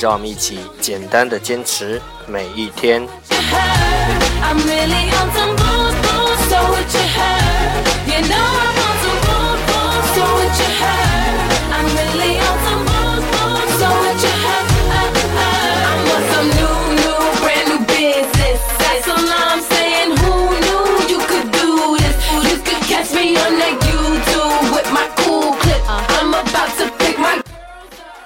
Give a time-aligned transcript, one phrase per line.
[0.00, 3.06] 让我们一起简单的坚持每一天。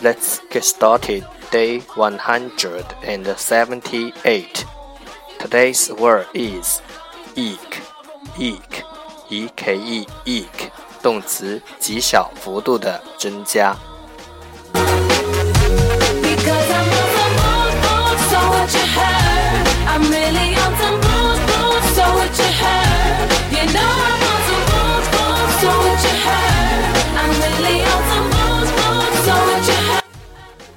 [0.00, 1.37] Let's get started.
[1.51, 4.65] Day 178.
[5.39, 6.81] Today's word is
[7.35, 7.81] eke,
[8.37, 8.83] eke,
[9.29, 10.69] e k e, eke，
[11.01, 13.75] 动词，极小幅度的增加。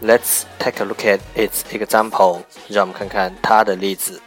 [0.01, 2.43] Let's take a look at its example.
[2.69, 4.21] 让我们看看它的例子。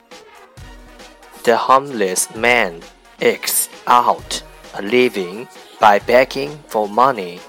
[1.44, 2.82] The homeless man
[3.20, 4.42] ekes out
[4.74, 5.48] a living
[5.80, 7.40] by begging for money.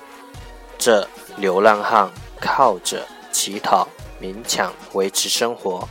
[0.78, 2.10] 这流浪汉
[2.40, 3.88] 靠着乞讨
[4.20, 5.88] 勉强维持生活。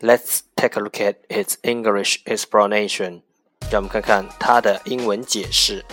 [0.00, 3.22] Let's take a look at its English explanation.
[3.70, 5.84] 让我们看看它的英文解释：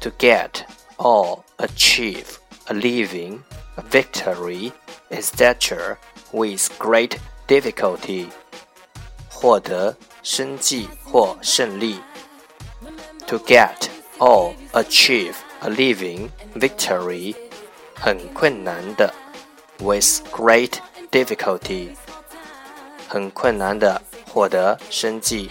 [0.00, 0.64] to get
[0.96, 2.24] or achieve
[2.66, 3.40] a living,
[3.76, 4.72] a victory,
[5.10, 5.96] a stature
[6.32, 8.28] with great difficulty，
[9.30, 12.00] 获得生计或胜利。
[13.26, 13.88] to get
[14.18, 17.34] or achieve a living, victory，
[17.94, 19.12] 很困难的，
[19.78, 20.72] with great
[21.10, 21.94] difficulty，
[23.08, 25.50] 很困难的获得生计。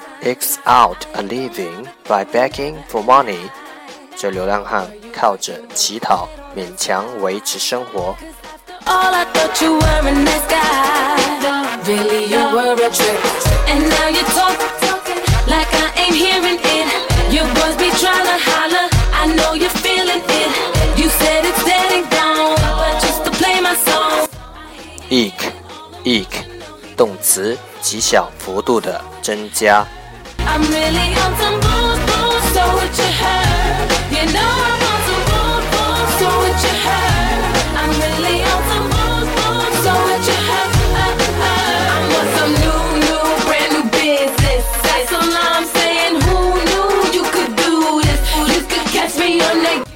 [0.22, 3.50] ekes out a living by begging for money。
[4.16, 8.16] 这流浪汉靠着乞讨勉强维持生活。
[8.86, 13.18] All I thought you were a nice guy, really you were a trick.
[13.68, 14.56] And now you talk
[15.46, 17.32] like I ain't hearing it.
[17.32, 20.98] Your boys be trying to holler, I know you're feeling it.
[20.98, 24.28] You said it's dead gone, but just to play my song.
[25.10, 25.52] Eke,
[26.04, 26.44] eke，
[26.96, 29.84] 动词，极小幅度的增加。
[30.47, 33.87] I'm really on some booze, booze, so what you heard?
[34.11, 37.41] You know I'm on some booze, booze, so what you heard?
[37.79, 40.71] I'm really on some booze, booze, so what you heard?
[40.91, 44.63] Uh, uh, I'm on some new, new, brand new business.
[44.85, 48.21] Say so now I'm saying who knew you could do this?
[48.53, 49.87] You could catch me on that.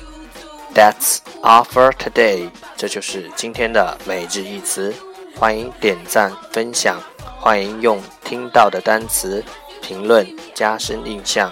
[0.73, 2.49] That's all for today.
[2.77, 4.93] 这就是今天的每日一词。
[5.37, 7.01] 欢迎点赞分享，
[7.39, 9.43] 欢迎用听到的单词。
[9.87, 11.51] 评论加深印象。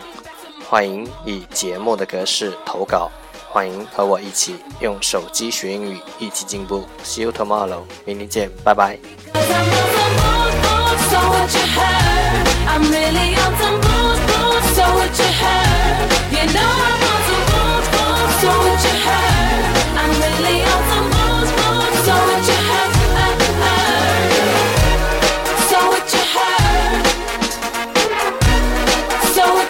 [0.68, 3.12] 欢迎以节目的格式投稿
[3.48, 6.84] 欢迎和我一起用手机学英语一起进步。
[7.04, 8.98] See you tomorrow 明天见拜拜。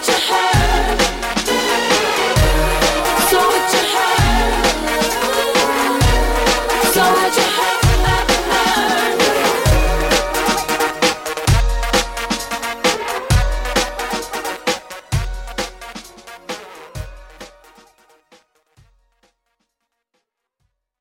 [0.08, 0.53] your hands.